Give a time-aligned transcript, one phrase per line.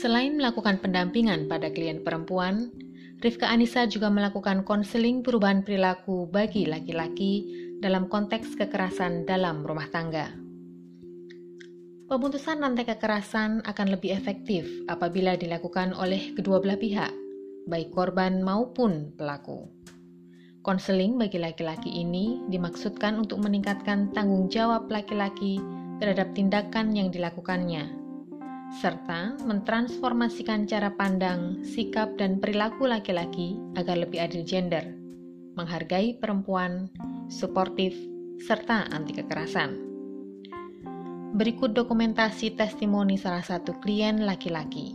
[0.00, 2.72] Selain melakukan pendampingan pada klien perempuan,
[3.20, 7.44] Rifka Anissa juga melakukan konseling perubahan perilaku bagi laki-laki
[7.84, 10.32] dalam konteks kekerasan dalam rumah tangga.
[12.08, 17.12] Pemutusan rantai kekerasan akan lebih efektif apabila dilakukan oleh kedua belah pihak,
[17.68, 19.68] baik korban maupun pelaku.
[20.64, 25.60] Konseling bagi laki-laki ini dimaksudkan untuk meningkatkan tanggung jawab laki-laki
[26.00, 27.99] terhadap tindakan yang dilakukannya,
[28.70, 34.94] serta mentransformasikan cara pandang, sikap, dan perilaku laki-laki agar lebih adil gender,
[35.58, 36.86] menghargai perempuan,
[37.26, 37.98] suportif,
[38.38, 39.74] serta anti kekerasan.
[41.34, 44.94] Berikut dokumentasi testimoni salah satu klien laki-laki.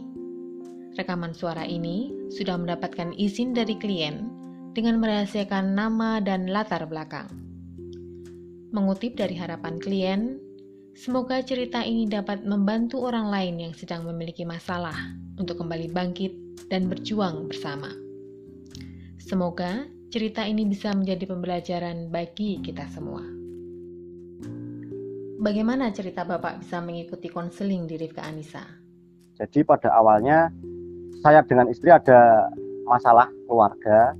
[0.95, 4.31] Rekaman suara ini sudah mendapatkan izin dari klien
[4.71, 7.27] dengan merahasiakan nama dan latar belakang.
[8.71, 10.39] Mengutip dari harapan klien,
[10.95, 14.95] semoga cerita ini dapat membantu orang lain yang sedang memiliki masalah
[15.35, 16.33] untuk kembali bangkit
[16.71, 17.91] dan berjuang bersama.
[19.19, 23.21] Semoga cerita ini bisa menjadi pembelajaran bagi kita semua.
[25.35, 28.63] Bagaimana cerita Bapak bisa mengikuti konseling di Rifka Anissa?
[29.35, 30.47] Jadi pada awalnya
[31.19, 32.47] saya dengan istri ada
[32.87, 34.15] masalah keluarga.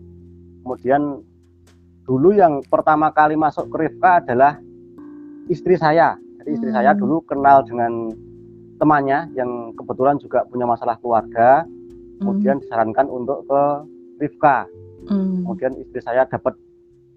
[0.61, 1.23] Kemudian
[2.03, 4.59] dulu yang pertama kali masuk ke Rifka adalah
[5.47, 6.19] istri saya.
[6.45, 6.77] Jadi istri hmm.
[6.77, 8.13] saya dulu kenal dengan
[8.77, 11.65] temannya yang kebetulan juga punya masalah keluarga.
[12.21, 12.69] Kemudian hmm.
[12.69, 13.61] disarankan untuk ke
[14.21, 14.69] Rifka.
[15.09, 15.41] Hmm.
[15.41, 16.53] Kemudian istri saya dapat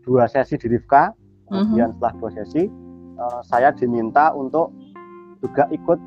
[0.01, 1.13] dua sesi di Rifka.
[1.53, 2.01] Kemudian hmm.
[2.01, 2.73] setelah dua sesi
[3.21, 4.73] uh, saya diminta untuk
[5.45, 6.01] juga ikut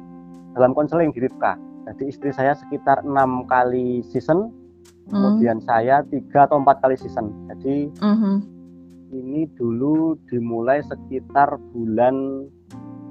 [0.57, 1.55] dalam konseling di Rifka.
[1.85, 4.51] Jadi istri saya sekitar enam kali season,
[5.09, 5.11] mm.
[5.11, 7.31] kemudian saya tiga atau empat kali season.
[7.49, 8.35] Jadi mm -hmm.
[9.15, 12.47] ini dulu dimulai sekitar bulan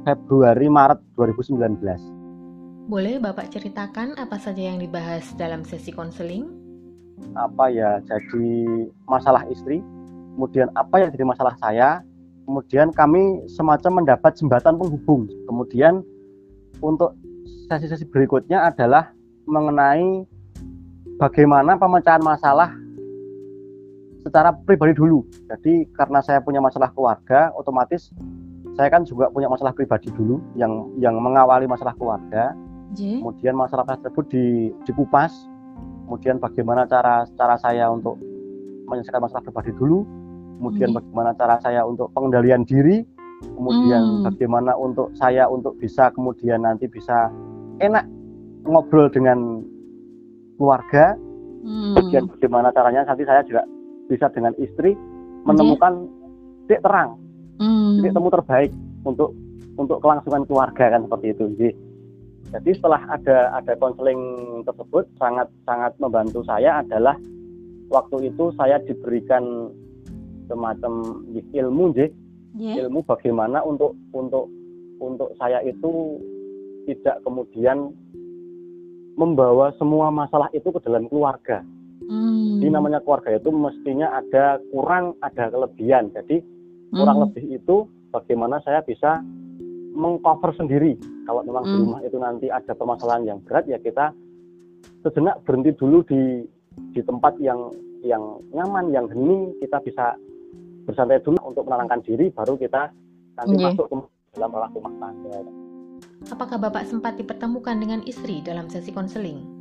[0.05, 2.89] Februari Maret 2019.
[2.89, 6.49] Boleh Bapak ceritakan apa saja yang dibahas dalam sesi konseling?
[7.37, 8.49] Apa ya, jadi
[9.05, 9.85] masalah istri,
[10.35, 12.01] kemudian apa yang jadi masalah saya,
[12.49, 15.29] kemudian kami semacam mendapat jembatan penghubung.
[15.45, 16.01] Kemudian
[16.81, 17.15] untuk
[17.69, 19.13] sesi-sesi berikutnya adalah
[19.45, 20.25] mengenai
[21.21, 22.73] bagaimana pemecahan masalah
[24.25, 25.25] secara pribadi dulu.
[25.47, 28.11] Jadi karena saya punya masalah keluarga, otomatis
[28.81, 32.57] saya kan juga punya masalah pribadi dulu yang yang mengawali masalah keluarga.
[32.97, 33.21] J?
[33.21, 35.31] Kemudian masalah tersebut di, dikupas.
[36.09, 38.17] Kemudian bagaimana cara cara saya untuk
[38.89, 40.03] menyelesaikan masalah pribadi dulu
[40.61, 40.99] kemudian hmm.
[41.01, 43.01] bagaimana cara saya untuk pengendalian diri,
[43.57, 44.25] kemudian hmm.
[44.29, 47.33] bagaimana untuk saya untuk bisa kemudian nanti bisa
[47.81, 48.05] enak
[48.69, 49.65] ngobrol dengan
[50.61, 51.17] keluarga,
[51.65, 51.97] hmm.
[51.97, 53.65] kemudian bagaimana caranya nanti saya juga
[54.13, 54.93] bisa dengan istri
[55.49, 56.77] menemukan yeah.
[56.77, 57.17] titik terang,
[57.61, 58.01] hmm.
[58.01, 58.71] titik temu terbaik
[59.05, 59.31] untuk
[59.77, 61.45] untuk kelangsungan keluarga kan seperti itu.
[61.57, 61.71] Jadi,
[62.51, 64.21] jadi setelah ada ada konseling
[64.67, 67.15] tersebut sangat sangat membantu saya adalah
[67.93, 69.71] waktu itu saya diberikan
[70.51, 72.11] semacam ilmu je
[72.59, 72.83] yeah.
[72.83, 74.51] ilmu bagaimana untuk untuk
[74.99, 76.19] untuk saya itu
[76.91, 77.95] tidak kemudian
[79.15, 81.61] membawa semua masalah itu ke dalam keluarga.
[82.11, 82.59] Hmm.
[82.59, 86.11] Jadi namanya keluarga itu mestinya ada kurang, ada kelebihan.
[86.11, 86.41] Jadi
[86.91, 87.25] kurang hmm.
[87.31, 87.77] lebih itu
[88.11, 89.23] bagaimana saya bisa
[89.95, 90.99] mengcover sendiri.
[91.27, 91.71] Kalau memang hmm.
[91.71, 94.15] di rumah itu nanti ada permasalahan yang berat ya kita
[95.07, 96.45] sejenak berhenti dulu di
[96.95, 100.17] di tempat yang yang nyaman, yang hening, kita bisa
[100.89, 102.89] bersantai dulu untuk menenangkan diri baru kita
[103.37, 103.65] nanti yeah.
[103.71, 103.97] masuk ke
[104.35, 105.39] dalam rumah tangga.
[106.33, 109.60] Apakah Bapak sempat dipertemukan dengan istri dalam sesi konseling?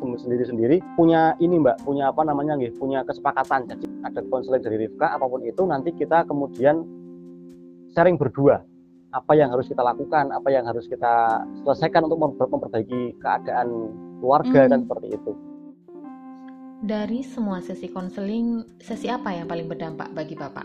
[0.00, 3.68] Sendiri-sendiri punya ini Mbak, punya apa namanya nih, punya kesepakatan.
[3.68, 6.82] Jadi ada konseling dari Rifka apa pun itu nanti kita kemudian
[7.92, 8.62] sharing berdua
[9.10, 13.90] apa yang harus kita lakukan, apa yang harus kita selesaikan untuk memperbaiki keadaan
[14.22, 14.70] keluarga hmm.
[14.70, 15.32] dan seperti itu.
[16.80, 20.64] Dari semua sesi konseling, sesi apa yang paling berdampak bagi Bapak?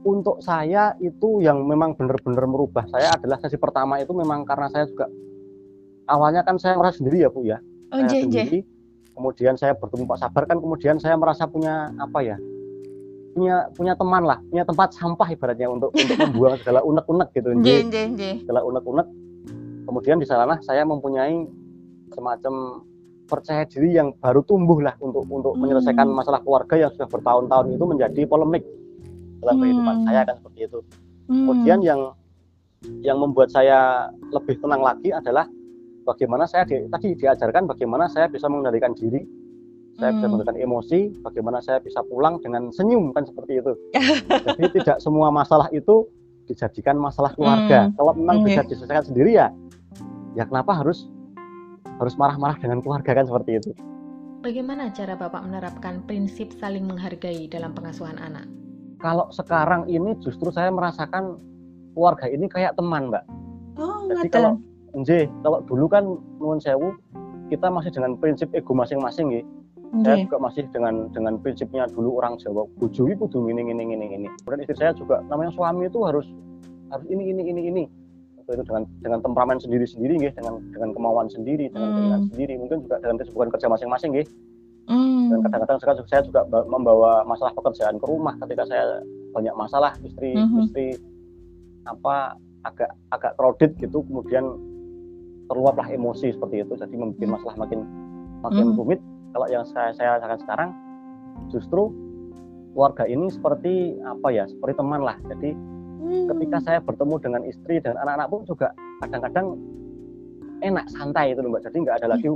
[0.00, 4.88] Untuk saya itu yang memang benar-benar merubah saya adalah sesi pertama itu memang karena saya
[4.88, 5.06] juga
[6.08, 7.60] awalnya kan saya merasa sendiri ya Bu ya.
[7.90, 8.60] Oh, saya sendiri.
[9.10, 12.38] Kemudian saya bertemu Pak Sabar kan kemudian saya merasa punya apa ya?
[13.30, 17.48] punya punya teman lah, punya tempat sampah ibaratnya untuk untuk membuang segala unek-unek gitu.
[18.42, 19.06] Segala unek-unek.
[19.86, 21.46] Kemudian di sana saya mempunyai
[22.10, 22.82] semacam
[23.30, 25.62] percaya diri yang baru tumbuh lah untuk untuk hmm.
[25.62, 28.66] menyelesaikan masalah keluarga yang sudah bertahun-tahun itu menjadi polemik
[29.38, 29.62] dalam hmm.
[29.62, 30.78] kehidupan saya kan seperti itu.
[31.30, 31.46] Hmm.
[31.46, 32.00] Kemudian yang
[33.06, 35.46] yang membuat saya lebih tenang lagi adalah
[36.04, 39.22] bagaimana saya di, tadi diajarkan bagaimana saya bisa mengendalikan diri,
[40.00, 40.16] saya hmm.
[40.20, 43.72] bisa mengendalikan emosi, bagaimana saya bisa pulang dengan senyum kan seperti itu.
[44.56, 46.08] Jadi tidak semua masalah itu
[46.48, 47.88] dijadikan masalah keluarga.
[47.88, 47.94] Hmm.
[47.94, 48.46] Kalau memang okay.
[48.54, 49.48] bisa diselesaikan sendiri ya,
[50.34, 51.06] ya kenapa harus
[52.00, 53.70] harus marah-marah dengan keluarga kan seperti itu.
[54.40, 58.48] Bagaimana cara Bapak menerapkan prinsip saling menghargai dalam pengasuhan anak?
[58.96, 61.36] Kalau sekarang ini justru saya merasakan
[61.92, 63.24] keluarga ini kayak teman, Mbak.
[63.76, 64.56] Oh, Jadi kalau
[64.90, 66.04] Nggih, kalau dulu kan
[66.42, 66.94] nuwun sewu
[67.46, 69.44] kita masih dengan prinsip ego masing-masing nggih.
[70.06, 74.28] Saya juga masih dengan dengan prinsipnya dulu orang Jawa, bojo kudu ngene ngene ngene ngene.
[74.46, 76.26] Kemudian istri saya juga namanya suami itu harus
[76.94, 77.84] harus ini ini ini ini.
[78.46, 81.96] Itu dengan dengan temperamen sendiri-sendiri nggih, dengan dengan kemauan sendiri, dengan Hmm.
[81.98, 84.26] keinginan sendiri, mungkin juga dengan kesibukan kerja masing-masing nggih.
[84.90, 85.42] Dan Hmm.
[85.46, 90.34] kadang-kadang saya, saya juga ba- membawa masalah pekerjaan ke rumah ketika saya banyak masalah istri
[90.34, 90.66] Mhm.
[90.66, 90.86] istri
[91.82, 94.54] apa agak agak crowded gitu kemudian
[95.50, 96.78] terluaplah emosi seperti itu.
[96.78, 97.32] Jadi membuat Mhm.
[97.34, 97.80] masalah makin
[98.40, 98.76] makin Mhm.
[98.78, 99.00] rumit.
[99.34, 100.70] Kalau yang saya saya rasakan sekarang
[101.50, 101.90] justru
[102.70, 104.46] keluarga ini seperti apa ya?
[104.46, 105.18] Seperti teman lah.
[105.26, 105.50] Jadi
[106.00, 106.26] Hmm.
[106.30, 108.70] ketika saya bertemu dengan istri dan anak-anak pun juga
[109.02, 109.58] kadang-kadang
[110.62, 111.66] enak santai itu loh mbak.
[111.66, 112.30] Jadi nggak ada lagi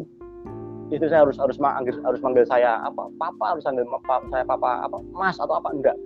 [0.93, 4.84] istri saya harus harus manggil harus manggil saya apa papa harus manggil papa, saya papa
[4.84, 5.96] apa mas atau apa enggak.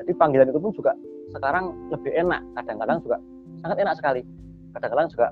[0.00, 0.92] Jadi panggilan itu pun juga
[1.34, 2.40] sekarang lebih enak.
[2.56, 3.16] Kadang-kadang juga
[3.60, 4.20] sangat enak sekali.
[4.72, 5.26] Kadang-kadang juga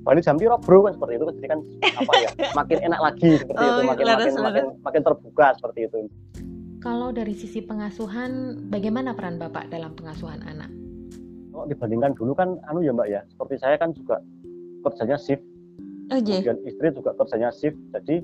[0.00, 1.60] Bali jam piro bro kan seperti itu jadi kan
[1.94, 4.44] apa ya makin enak lagi seperti Oh, itu makin laras, makin, laras.
[4.44, 5.98] makin makin terbuka seperti itu
[6.78, 8.30] Kalau dari sisi pengasuhan,
[8.70, 10.70] bagaimana peran Bapak dalam pengasuhan anak?
[11.48, 14.22] kalau dibandingkan dulu kan anu ya mbak ya seperti saya kan juga
[14.84, 15.42] kerjanya shift
[16.08, 16.40] Oh, nggih.
[16.40, 18.22] kemudian istri juga kerjanya shift jadi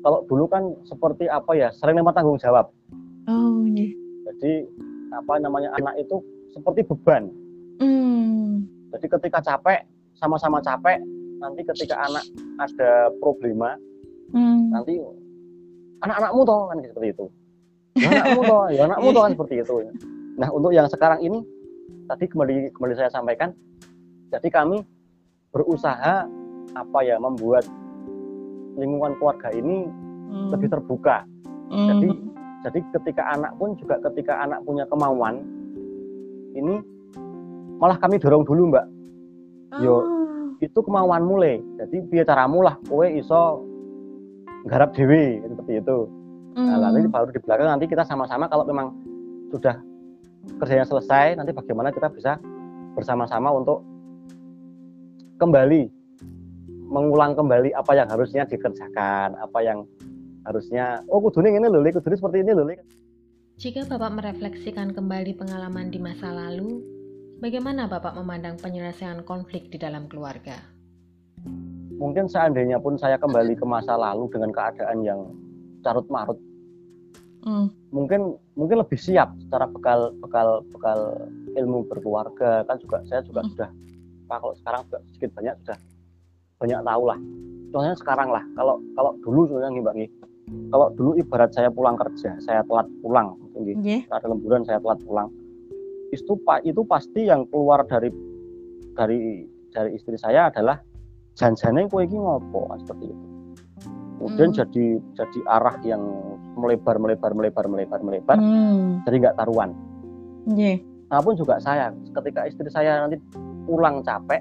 [0.00, 2.70] kalau dulu kan seperti apa ya sering lempar tanggung jawab
[3.26, 3.90] Oh, nggih.
[4.24, 4.70] jadi
[5.12, 7.26] apa namanya anak itu seperti beban
[7.76, 8.64] Hmm.
[8.88, 9.82] jadi ketika capek
[10.14, 11.02] sama-sama capek
[11.36, 12.24] nanti ketika anak
[12.58, 13.76] ada problema
[14.26, 14.74] Hmm.
[14.74, 14.98] nanti
[16.02, 17.26] anak-anakmu toh kan seperti itu
[17.94, 19.74] ya anakmu toh ya anakmu toh kan seperti itu
[20.34, 21.38] nah untuk yang sekarang ini
[22.10, 23.54] tadi kembali kembali saya sampaikan
[24.34, 24.82] jadi kami
[25.54, 26.26] berusaha
[26.74, 27.64] apa ya membuat
[28.74, 29.86] lingkungan keluarga ini
[30.26, 30.50] Hmm.
[30.50, 31.22] lebih terbuka
[31.70, 31.86] Hmm.
[31.86, 32.08] jadi
[32.66, 35.38] jadi ketika anak pun juga ketika anak punya kemauan
[36.50, 36.82] ini
[37.78, 38.86] malah kami dorong dulu mbak
[39.78, 40.02] yo.
[40.60, 43.60] Itu kemauan mulai jadi biar caramu lah kowe iso
[44.66, 45.98] garap dewi seperti itu
[46.56, 46.88] nah, Hmm.
[46.88, 48.88] nanti baru di belakang nanti kita sama-sama kalau memang
[49.52, 49.76] sudah
[50.56, 52.40] kerjanya selesai nanti bagaimana kita bisa
[52.96, 53.84] bersama-sama untuk
[55.36, 55.92] kembali
[56.88, 59.84] mengulang kembali apa yang harusnya dikerjakan apa yang
[60.46, 62.76] harusnya oh kudunya ini loh Li, kudunya seperti ini loh Li.
[63.56, 66.80] Jika Bapak merefleksikan kembali pengalaman di masa lalu,
[67.38, 70.56] bagaimana Bapak memandang penyelesaian konflik di dalam keluarga?
[71.96, 75.20] mungkin seandainya pun saya kembali ke masa lalu dengan keadaan yang
[75.80, 76.36] carut marut
[77.40, 77.70] Hmm.
[77.94, 81.14] mungkin mungkin lebih siap secara bekal bekal bekal
[81.54, 83.50] ilmu berkeluarga kan juga saya juga Hmm.
[83.54, 83.70] sudah
[84.26, 85.78] Pak kalau sekarang juga sedikit banyak sudah
[86.58, 87.18] banyak tahu lah
[87.70, 90.06] contohnya sekarang lah kalau kalau dulu sebenarnya nih mbak Ngi,
[90.68, 94.00] kalau dulu ibarat saya pulang kerja saya telat pulang mungkin nggih, Nggih.
[94.10, 95.28] ada lemburan saya telat pulang
[96.08, 98.10] itu pak itu pasti yang keluar dari
[98.92, 100.78] dari dari istri saya adalah
[101.32, 103.26] janjane kowe iki ngopo seperti itu
[104.16, 104.56] kemudian Hmm.
[104.56, 106.02] jadi jadi arah yang
[106.56, 109.04] melebar melebar melebar melebar melebar Hmm.
[109.04, 109.70] jadi nggak taruhan
[110.46, 110.76] Nggih.
[111.06, 113.20] nah pun juga saya ketika istri saya nanti
[113.64, 114.40] pulang capek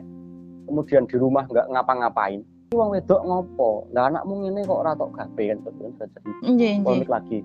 [0.64, 5.12] kemudian di rumah nggak ngapa-ngapain ini wong wedok ngopo lah anakmu ini kok ora tok
[5.12, 6.76] gawe kan seperti itu sudah jadi nggih.
[6.82, 7.40] polemik lagi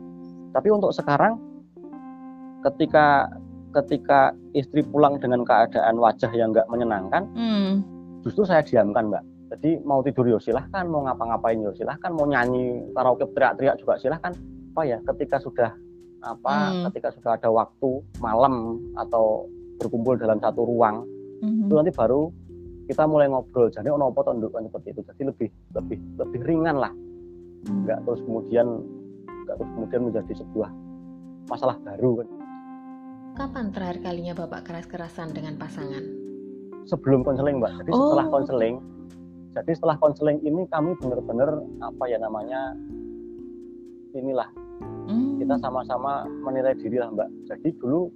[0.51, 1.35] tapi untuk sekarang
[2.63, 3.27] ketika
[3.73, 4.21] ketika
[4.53, 7.83] istri pulang dengan keadaan wajah yang nggak menyenangkan Hmm.
[8.21, 12.83] justru saya diamkan mbak jadi mau tidur ya silahkan mau ngapa-ngapain ya silahkan mau nyanyi
[12.93, 14.33] karaoke teriak-teriak juga silahkan
[14.71, 15.71] apa ya ketika sudah
[16.21, 16.83] apa Hmm.
[16.91, 19.47] ketika sudah ada waktu malam atau
[19.79, 21.03] berkumpul dalam satu ruang
[21.41, 21.67] Mhm.
[21.67, 22.29] itu nanti baru
[22.85, 24.51] kita mulai ngobrol jadi ono apa toh, Nduk?
[24.51, 26.93] kan seperti itu jadi lebih lebih lebih ringan lah
[27.61, 27.85] Hmm.
[27.85, 28.67] nggak terus kemudian
[29.47, 30.71] nggak terus kemudian menjadi sebuah
[31.47, 32.29] masalah baru kan.
[33.33, 36.21] Kapan terakhir kalinya Bapak keras-kerasan dengan pasangan?
[36.81, 38.33] sebelum konseling mbak jadi setelah Oh.
[38.35, 38.75] konseling
[39.53, 42.75] jadi setelah konseling ini kami benar-benar apa ya namanya
[44.11, 44.49] inilah
[45.07, 45.39] Hmm.
[45.39, 48.11] kita sama-sama menilai diri lah mbak jadi dulu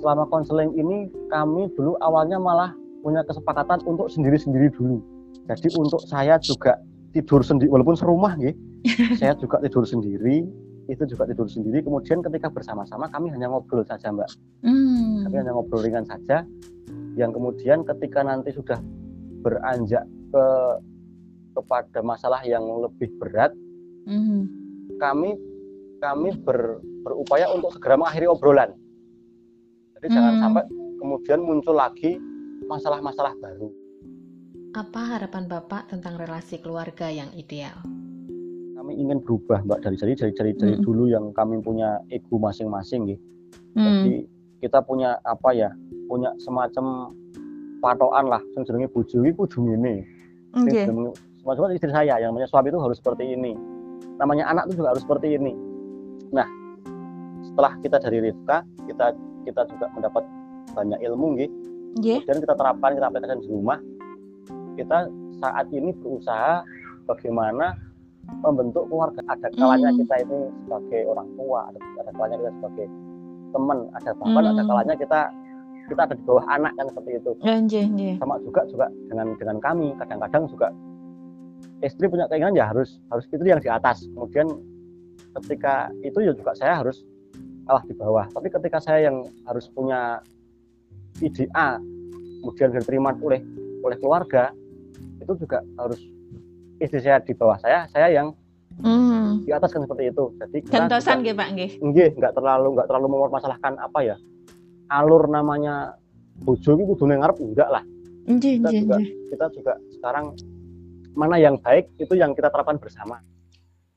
[0.00, 2.72] selama konseling ini kami dulu awalnya malah
[3.04, 5.02] punya kesepakatan untuk sendiri-sendiri dulu
[5.44, 6.80] jadi untuk saya juga
[7.12, 8.54] tidur sendiri walaupun serumah ya
[9.20, 10.46] saya juga tidur sendiri
[10.90, 14.26] itu juga tidur sendiri kemudian ketika bersama-sama kami hanya ngobrol saja mbak
[14.60, 15.22] Hmm.
[15.24, 16.42] kami hanya ngobrol ringan saja
[17.14, 18.82] yang kemudian ketika nanti sudah
[19.40, 20.44] beranjak ke
[21.50, 23.54] kepada masalah yang lebih berat
[24.04, 24.40] Mhm.
[24.98, 25.38] kami
[25.98, 28.74] kami ber- berupaya untuk segera mengakhiri obrolan
[29.96, 30.42] jadi jangan Hmm.
[30.42, 30.64] sampai
[30.98, 32.18] kemudian muncul lagi
[32.66, 33.70] masalah-masalah baru
[34.70, 37.74] Apa harapan Bapak tentang relasi keluarga yang ideal?
[38.90, 40.82] Kami ingin berubah, Mbak, dari jadi dari dari, dari Mm.
[40.82, 43.22] dulu yang kami punya ego masing-masing, gitu.
[43.78, 43.86] Hmm.
[43.86, 44.26] Jadi
[44.58, 45.70] kita punya apa ya?
[46.10, 47.14] Punya semacam
[47.78, 50.02] patokan lah, yang jenenge bojo iki kudu ngene.
[50.58, 50.86] Sing Nggih.
[50.90, 53.54] jenenge- Semacam istri saya yang namanya suami itu harus seperti ini.
[54.18, 55.54] Namanya anak itu juga harus seperti ini.
[56.34, 56.50] Nah,
[57.46, 59.14] setelah kita dari Rifka, kita
[59.46, 60.26] kita juga mendapat
[60.74, 61.54] banyak ilmu, gitu.
[61.94, 62.26] Nggih.
[62.26, 63.78] kemudian kita terapkan kita aplikasikan di rumah
[64.74, 64.98] kita
[65.38, 66.62] saat ini berusaha
[67.06, 67.74] bagaimana
[68.40, 69.98] membentuk keluarga ada kalanya Hmm.
[70.00, 72.86] kita ini sebagai orang tua ada, ada kalanya kita sebagai
[73.50, 74.68] teman ada bahkan ada Hmm.
[74.70, 75.20] kalanya kita
[75.90, 77.30] kita ada di bawah anak kan seperti itu
[77.90, 78.14] nggih.
[78.22, 80.68] sama juga juga dengan dengan kami kadang-kadang juga
[81.82, 84.46] istri punya keinginan ya harus harus itu yang di atas kemudian
[85.42, 87.02] ketika itu ya juga saya harus
[87.66, 90.22] kalah di bawah tapi ketika saya yang harus punya
[91.18, 91.82] ide A
[92.40, 93.42] kemudian diterima oleh
[93.82, 94.54] oleh keluarga
[95.18, 95.98] itu juga harus
[96.80, 98.32] istri saya di bawah saya saya yang
[98.80, 99.44] Hmm.
[99.44, 101.70] di atas kan seperti itu jadi juga- nggih, Pak, nggih.
[101.82, 104.16] nggih nggak terlalu nggak terlalu mempermasalahkan apa ya
[104.88, 105.94] alur namanya
[106.40, 107.84] bojo itu kudu nang ngarep enggak lah
[108.22, 109.10] Nggih, Kita nggih, juga- nggih.
[109.28, 110.24] kita juga sekarang
[111.12, 113.18] mana yang baik itu yang kita terapkan bersama.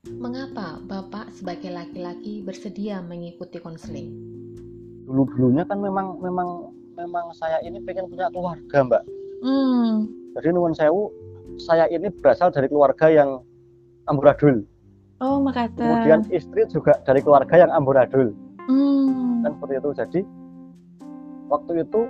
[0.10, 4.10] Mengapa Bapak sebagai laki-laki bersedia mengikuti konseling?
[5.06, 6.50] Dulu dulunya kan memang memang
[6.94, 9.04] memang saya ini pengen punya keluarga mbak.
[9.40, 10.08] Hmm.
[10.34, 11.08] Jadi nuwun sewu
[11.62, 13.42] saya ini berasal dari keluarga yang
[14.10, 14.64] amburadul.
[15.24, 15.80] Oh, makata.
[15.80, 18.36] Kemudian istri juga dari keluarga yang amburadul.
[18.68, 19.44] Hmm.
[19.44, 19.90] Kan seperti itu.
[19.96, 20.20] Jadi
[21.48, 22.02] waktu itu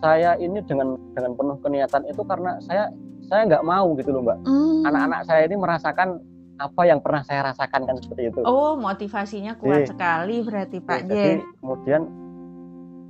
[0.00, 2.92] saya ini dengan dengan penuh keniatan itu karena saya
[3.26, 4.38] saya nggak mau gitu loh mbak.
[4.46, 4.88] Hmm.
[4.88, 6.08] Anak-anak saya ini merasakan
[6.56, 8.40] apa yang pernah saya rasakan kan seperti itu.
[8.48, 10.98] Oh, motivasinya kuat Jadi- sekali berarti, Pak.
[11.04, 12.02] Ya, jadi kemudian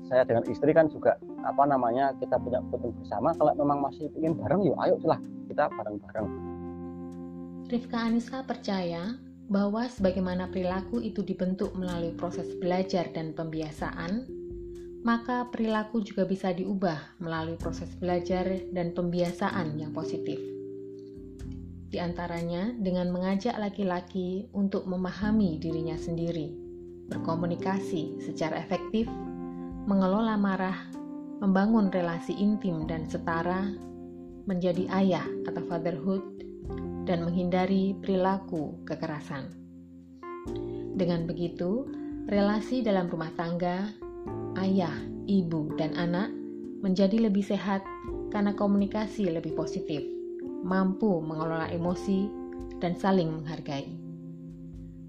[0.06, 4.34] saya dengan istri kan juga apa namanya kita punya keputusan bersama kalau memang masih ingin
[4.38, 5.18] bareng yuk ayo lah
[5.50, 6.26] kita bareng-bareng
[7.66, 9.18] Rifka Anissa percaya
[9.50, 14.26] bahwa sebagaimana perilaku itu dibentuk melalui proses belajar dan pembiasaan,
[15.02, 20.38] maka perilaku juga bisa diubah melalui proses belajar dan pembiasaan yang positif.
[21.86, 26.50] Di antaranya dengan mengajak laki-laki untuk memahami dirinya sendiri,
[27.10, 29.06] berkomunikasi secara efektif,
[29.86, 30.90] mengelola marah,
[31.38, 33.70] membangun relasi intim dan setara,
[34.50, 36.22] menjadi ayah atau fatherhood,
[37.06, 39.46] dan menghindari perilaku kekerasan.
[40.98, 41.86] Dengan begitu,
[42.26, 43.94] relasi dalam rumah tangga,
[44.58, 44.94] ayah,
[45.30, 46.34] ibu, dan anak
[46.82, 47.86] menjadi lebih sehat
[48.34, 50.02] karena komunikasi lebih positif,
[50.66, 52.26] mampu mengelola emosi,
[52.82, 53.86] dan saling menghargai.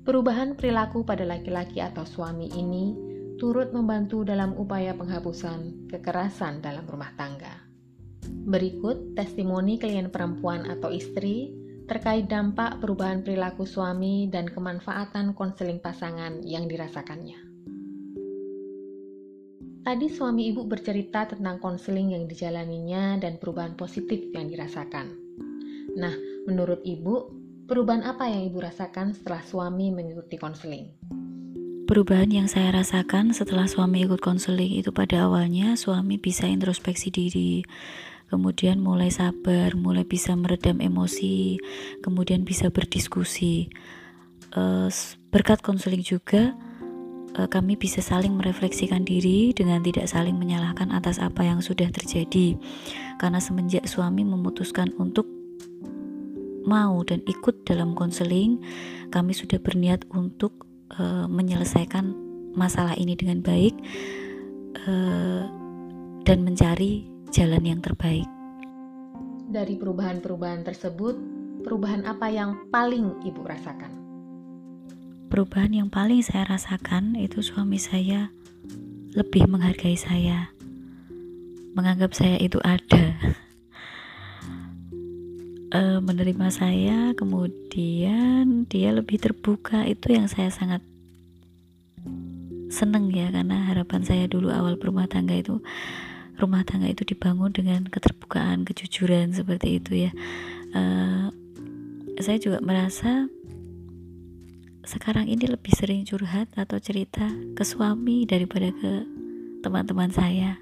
[0.06, 3.07] Perubahan perilaku pada laki-laki atau suami ini
[3.38, 7.54] turut membantu dalam upaya penghapusan kekerasan dalam rumah tangga.
[8.26, 11.54] Berikut testimoni klien perempuan atau istri
[11.88, 17.40] terkait dampak perubahan perilaku suami dan kemanfaatan konseling pasangan yang dirasakannya.
[19.88, 25.16] Tadi suami ibu bercerita tentang konseling yang dijalaninya dan perubahan positif yang dirasakan.
[25.96, 26.12] Nah,
[26.44, 27.32] menurut ibu,
[27.72, 30.92] perubahan apa yang ibu rasakan setelah suami mengikuti konseling?
[31.88, 37.64] Perubahan yang saya rasakan setelah suami ikut konseling itu pada awalnya suami bisa introspeksi diri,
[38.28, 41.56] kemudian mulai sabar, mulai bisa meredam emosi,
[42.04, 43.72] kemudian bisa berdiskusi.
[44.52, 44.90] Eh,
[45.32, 46.60] berkat konseling juga
[47.40, 52.60] eh, kami bisa saling merefleksikan diri dengan tidak saling menyalahkan atas apa yang sudah terjadi.
[53.16, 55.24] Karena semenjak suami memutuskan untuk
[56.68, 58.60] mau dan ikut dalam konseling,
[59.08, 62.16] kami sudah berniat untuk uh, menyelesaikan
[62.56, 63.76] masalah ini dengan baik
[64.88, 65.44] uh,
[66.24, 68.28] dan mencari jalan yang terbaik.
[69.48, 71.16] Dari perubahan-perubahan tersebut,
[71.64, 73.92] perubahan apa yang paling ibu rasakan?
[75.28, 78.32] Perubahan yang paling saya rasakan itu suami saya
[79.16, 80.52] lebih menghargai saya,
[81.76, 83.16] menganggap saya itu ada.
[85.74, 89.84] uh, menerima saya, kemudian dia lebih terbuka.
[89.88, 90.84] Itu yang saya sangat
[92.68, 95.64] seneng ya, karena harapan saya dulu awal berumah tangga itu
[96.38, 100.12] rumah tangga itu dibangun dengan keterbukaan, kejujuran seperti itu ya.
[100.76, 101.34] Uh,
[102.22, 103.26] saya juga merasa
[104.88, 109.04] sekarang ini lebih sering curhat atau cerita ke suami daripada ke
[109.66, 110.56] teman-teman saya.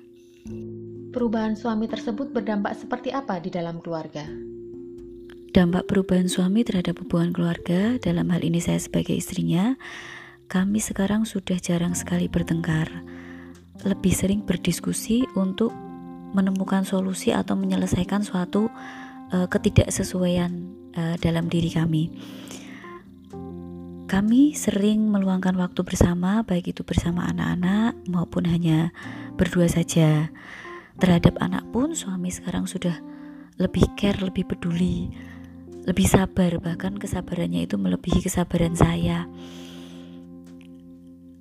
[1.13, 4.54] Perubahan suami tersebut berdampak seperti apa di dalam keluarga?
[5.55, 9.79] Dampak perubahan suami terhadap hubungan keluarga, dalam hal ini saya sebagai istrinya,
[10.51, 12.91] kami sekarang sudah jarang sekali bertengkar.
[13.87, 15.71] Lebih sering berdiskusi untuk
[16.35, 18.67] menemukan solusi atau menyelesaikan suatu
[19.31, 20.51] uh, ketidaksesuaian
[20.91, 22.11] uh, dalam diri kami.
[24.11, 28.91] Kami sering meluangkan waktu bersama, baik itu bersama anak-anak maupun hanya
[29.39, 30.35] berdua saja.
[30.99, 32.99] Terhadap anak pun, suami sekarang sudah
[33.55, 35.15] lebih care, lebih peduli,
[35.85, 39.29] lebih sabar, bahkan kesabarannya itu melebihi kesabaran saya.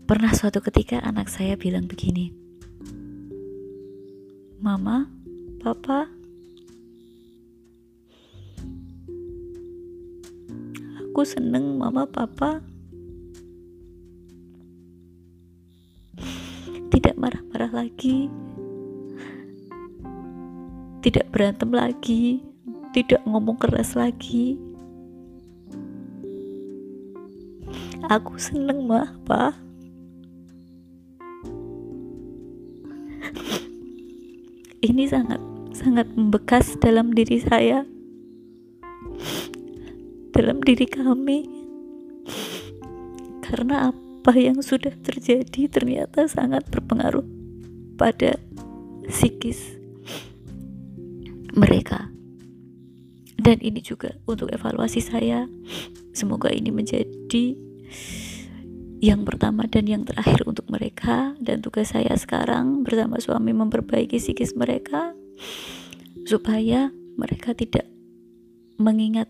[0.04, 2.28] Pernah suatu ketika anak saya bilang begini,
[4.60, 5.08] "Mama,
[5.64, 6.12] Papa,
[11.00, 12.60] aku seneng mama papa.
[16.92, 18.28] Tidak marah-marah lagi.
[21.00, 22.53] Tidak berantem lagi
[22.94, 24.54] tidak ngomong keras lagi.
[28.06, 29.58] Aku seneng mah pak
[34.86, 35.42] ini sangat
[35.74, 37.82] sangat membekas dalam diri saya.
[40.30, 41.50] Dalam diri kami.
[43.42, 47.26] Karena apa yang sudah terjadi ternyata sangat berpengaruh
[47.98, 48.38] pada
[49.06, 49.78] psikis
[51.54, 52.13] mereka
[53.44, 55.44] dan ini juga untuk evaluasi saya
[56.16, 57.54] semoga ini menjadi
[59.04, 64.56] yang pertama dan yang terakhir untuk mereka dan tugas saya sekarang bersama suami memperbaiki psikis
[64.56, 65.12] mereka
[66.24, 66.88] supaya
[67.20, 67.84] mereka tidak
[68.80, 69.28] mengingat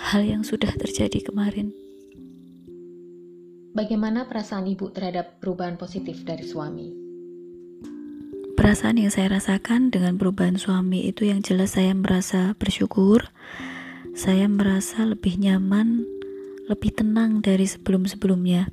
[0.00, 1.76] hal yang sudah terjadi kemarin.
[3.76, 7.03] Bagaimana perasaan ibu terhadap perubahan positif dari suami?
[8.64, 13.28] Perasaan yang saya rasakan dengan perubahan suami itu yang jelas saya merasa bersyukur.
[14.16, 16.00] Saya merasa lebih nyaman,
[16.72, 18.72] lebih tenang dari sebelum-sebelumnya.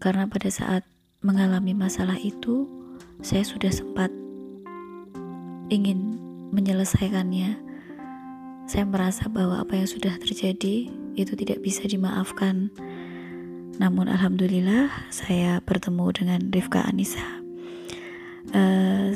[0.00, 0.88] Karena pada saat
[1.20, 2.64] mengalami masalah itu,
[3.20, 4.08] saya sudah sempat
[5.68, 6.16] ingin
[6.48, 7.60] menyelesaikannya
[8.64, 10.88] saya merasa bahwa apa yang sudah terjadi
[11.20, 12.72] itu tidak bisa dimaafkan.
[13.76, 17.49] Namun alhamdulillah saya bertemu dengan Rifka Anissa
[18.52, 19.10] uh,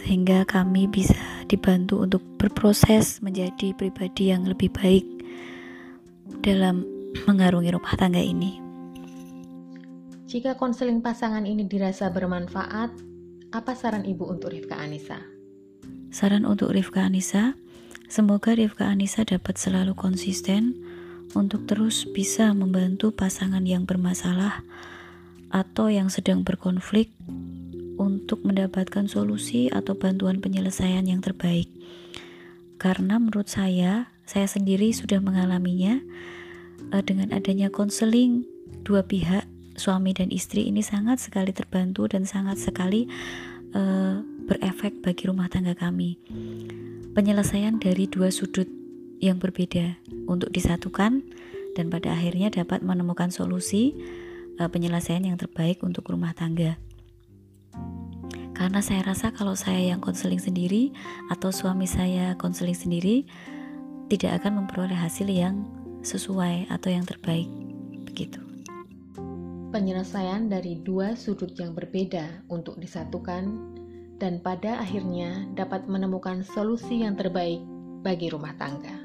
[0.00, 5.06] sehingga kami bisa dibantu untuk berproses menjadi pribadi yang lebih baik
[6.40, 6.86] dalam
[7.26, 8.58] mengarungi rumah tangga ini.
[10.30, 12.90] Jika konseling pasangan ini dirasa bermanfaat,
[13.50, 15.18] apa saran ibu untuk Rifka Anissa?
[16.14, 17.58] Saran untuk Rifka Anissa,
[18.10, 20.74] Semoga Rifka Anissa dapat selalu konsisten
[21.38, 24.66] untuk terus bisa membantu pasangan yang bermasalah
[25.54, 27.14] atau yang sedang berkonflik
[28.30, 31.66] untuk mendapatkan solusi atau bantuan penyelesaian yang terbaik.
[32.78, 35.98] Karena menurut saya, saya sendiri sudah mengalaminya
[36.94, 38.46] eh, dengan adanya konseling
[38.86, 43.10] dua pihak, suami dan istri ini sangat sekali terbantu dan sangat sekali
[43.74, 46.20] uh, berefek bagi rumah tangga kami
[47.16, 48.68] penyelesaian dari dua sudut
[49.24, 49.96] yang berbeda
[50.28, 51.24] untuk disatukan
[51.74, 53.96] dan pada akhirnya dapat menemukan solusi
[54.60, 56.76] uh, penyelesaian yang terbaik untuk rumah tangga.
[58.60, 60.92] Karena saya rasa kalau saya yang konseling sendiri
[61.32, 63.24] atau suami saya konseling sendiri
[64.12, 65.64] tidak akan memperoleh hasil yang
[66.04, 67.48] sesuai atau yang terbaik
[68.04, 68.36] begitu.
[69.72, 73.48] Penyelesaian dari dua sudut yang berbeda untuk disatukan
[74.20, 77.64] dan pada akhirnya dapat menemukan solusi yang terbaik
[78.04, 78.99] bagi rumah tangga.